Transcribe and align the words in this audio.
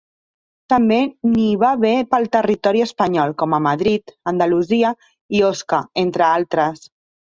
També 0.73 0.97
n'hi 1.33 1.49
va 1.65 1.69
haver 1.77 1.91
pel 2.15 2.25
territori 2.37 2.83
espanyol, 2.87 3.37
com 3.45 3.57
a 3.59 3.63
Madrid, 3.69 4.17
Andalusia 4.35 4.99
i 5.41 5.49
Osca, 5.55 5.87
entre 6.09 6.29
d'altres. 6.37 6.89